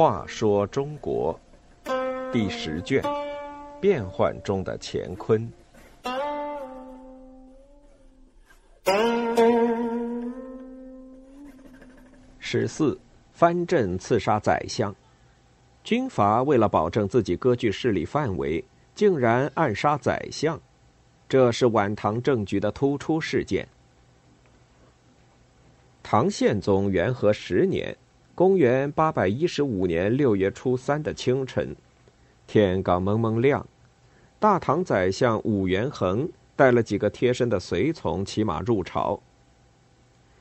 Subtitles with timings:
[0.00, 1.38] 话说中国
[2.32, 3.02] 第十卷：
[3.80, 5.46] 变幻中的乾坤。
[12.38, 12.98] 十四，
[13.30, 14.94] 藩镇刺杀宰相，
[15.84, 18.64] 军阀为了保证自己割据势力范围，
[18.94, 20.58] 竟然暗杀宰相，
[21.30, 23.68] 这是晚唐政局的突出事件。
[26.02, 27.96] 唐宪宗元和十年。
[28.34, 31.76] 公元八百一十五年六月初三的清晨，
[32.46, 33.66] 天刚蒙蒙亮，
[34.38, 36.26] 大唐宰相武元衡
[36.56, 39.20] 带了几个贴身的随从骑马入朝。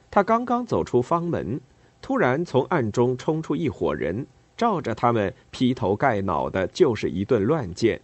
[0.09, 1.59] 他刚刚走出方门，
[2.01, 4.25] 突然从暗中冲出一伙人，
[4.55, 7.99] 照着他们劈头盖脑的就是一顿乱箭。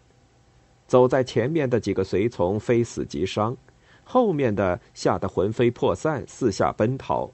[0.88, 3.55] 走在前面的几个随从非死即伤，
[4.03, 7.31] 后面的吓得魂飞魄散，四下奔逃。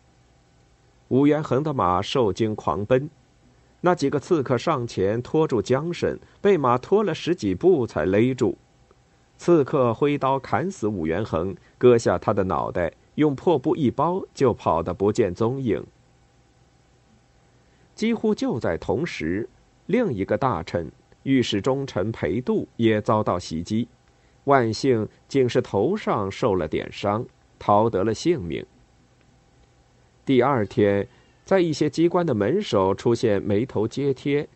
[1.09, 3.09] 武元衡的马受惊狂奔，
[3.81, 8.57] 那几个刺客上前拖住缰绳，被马拖了十几步才勒住。
[9.37, 15.83] 刺客挥刀砍死武元衡，割下他的脑袋，用破布一包，就跑得不见踪影。
[17.93, 19.49] 几乎就在同时，
[19.87, 20.89] 另一个大臣
[21.23, 23.87] 御史中丞裴度也遭到袭击，
[24.45, 27.25] 万幸竟是头上受了点伤，
[27.59, 28.65] 逃得了性命。
[30.25, 31.07] 第二天，
[31.45, 34.47] 在一些机关的门首出现眉头揭贴，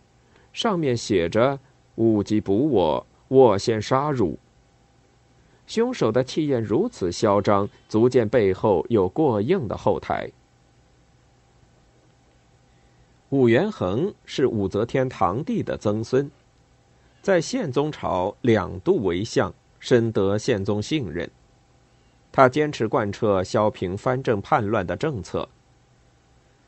[0.53, 1.59] 上面写着
[1.95, 4.37] “勿及捕我，我先杀汝”。
[5.67, 10.31] 凶手的气焰如此嚣张，足见背后有过硬的后台。
[13.29, 16.29] 武元衡是武则天堂弟的曾孙，
[17.25, 21.27] 在宪宗朝两度为相，深得宪宗信任。
[22.31, 25.49] 他坚持贯彻削平藩镇叛乱的政策。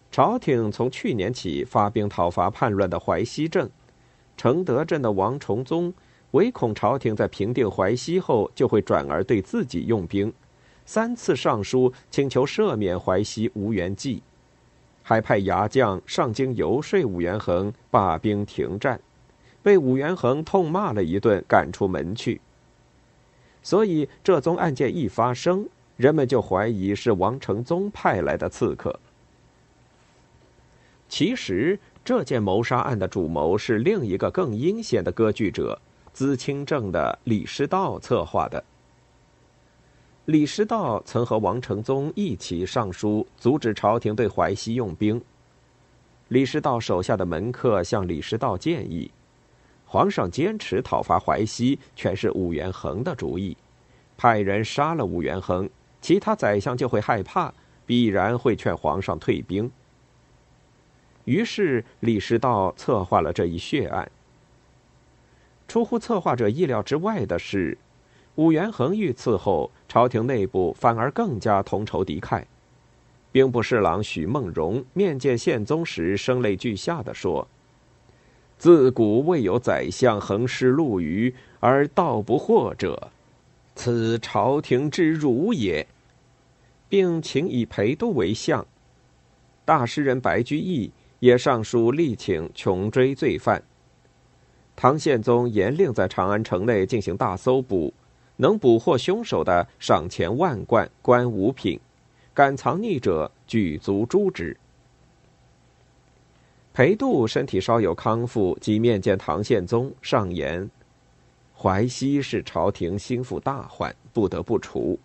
[0.09, 3.69] 朝廷从去年起发兵讨伐叛乱的淮西镇，
[4.35, 5.93] 承德镇的王崇宗
[6.31, 10.33] 唯恐朝廷在平定淮西后就会转而对自己用兵，
[10.87, 14.23] 三次上书请求赦免淮西吴元济，
[15.03, 18.99] 还派牙将上京游说武元衡罢兵停战，
[19.61, 22.39] 被武元衡痛骂了一顿，赶出门去。
[23.61, 28.97] 所以这宗案件一发生，人们就怀疑是王承宗派来的刺客。
[31.09, 35.79] 其实，这件谋杀案的主谋是另一个更阴险的割据者——
[36.13, 38.63] 资清正的李师道策划的。
[40.25, 45.21] 李师道曾和王承宗一起上书阻止朝廷对淮西用兵。
[46.27, 49.09] 李师道手下的门客向李师道建议：
[49.87, 53.55] 皇上坚持讨伐淮西，全是武元衡的主意。
[54.17, 55.69] 派人杀了武元衡，
[56.01, 57.53] 其他宰相就会害怕，
[57.85, 59.71] 必然会劝皇上退兵。
[61.23, 64.09] 于是李师道策划了这一血案。
[65.67, 67.77] 出乎策划者意料之外的是，
[68.35, 72.43] 武元衡遇刺后，朝廷内部反而更加同仇敌忾。
[73.31, 77.47] 兵部侍郎许梦荣面见宪宗时，声泪俱下的说
[78.57, 83.11] ：“自古未有宰相横尸路隅而道不获者，
[83.75, 85.85] 此朝廷之辱也。”
[86.89, 88.65] 并请以裴度为相。
[89.65, 90.91] 大诗人白居易。
[91.19, 93.63] 也上书力请穷追罪犯。
[94.75, 97.91] 唐宪宗严令在长安城内进行大搜捕，
[98.35, 101.79] 能捕获凶手的赏钱万贯，官五品；
[102.35, 104.55] 敢藏匿者举足诛之。
[106.77, 110.69] 裴度身体稍有康复，即面见唐宪宗，上言：
[111.57, 114.99] 淮西是朝廷心腹大患，不得不除。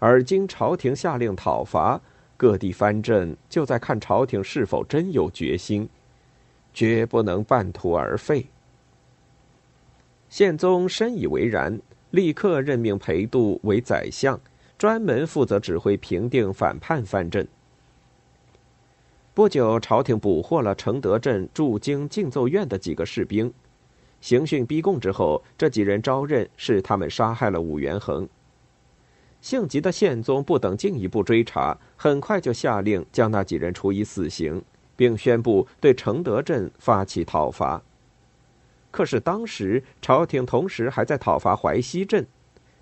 [0.00, 2.00] 而今朝廷下令讨伐。
[2.36, 5.88] 各地藩镇就在看朝廷是否真有决心，
[6.74, 8.44] 绝不能半途而废。
[10.28, 11.80] 宪宗深以为然，
[12.10, 14.40] 立刻任命裴度为宰相，
[14.76, 17.46] 专门负责指挥平定反叛藩镇。
[19.36, 23.52] 不久，朝廷捕获了承德镇驻京敬奏院的几个士兵，
[24.18, 28.26] 刑讯逼供之后，这几人招认是他们杀害了武元衡。
[29.42, 34.64] 性急的宪宗不等进一步追查，很快就下令将那几人处以死刑，
[34.96, 37.82] 并宣布对承德镇发起讨伐。
[38.90, 42.26] 可是当时朝廷同时还在讨伐淮西镇，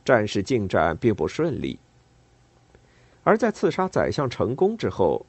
[0.05, 1.81] 战事进展并不顺利。
[3.25, 5.27] 而在刺杀宰相成功之后，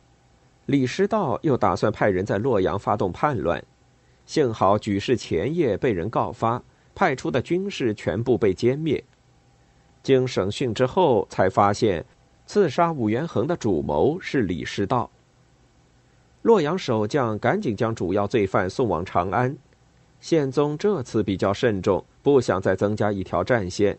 [0.65, 3.63] 李师道又打算派人在洛阳发动叛乱，
[4.25, 6.61] 幸好举事前夜被人告发，
[6.95, 9.03] 派出的军士全部被歼灭。
[10.01, 12.03] 经审讯之后，才发现
[12.47, 15.09] 刺杀武元衡的主谋是李师道。
[16.41, 19.55] 洛阳守将赶紧将主要罪犯送往长安。
[20.19, 23.97] 宪宗这次比较慎重，不想再增加一条战线，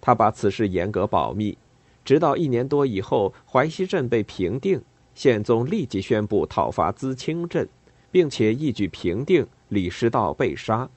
[0.00, 1.56] 他把此事严格保密，
[2.04, 4.82] 直到一年多以后，淮西镇被平定，
[5.14, 7.68] 宪宗立即宣布讨伐淄青镇，
[8.10, 10.88] 并且一举平定，李师道被杀，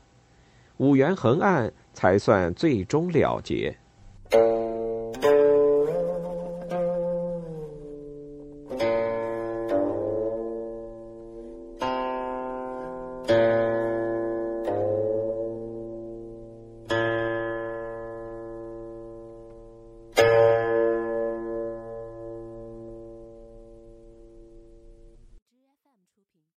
[0.78, 3.78] 五元衡案才算最终了结。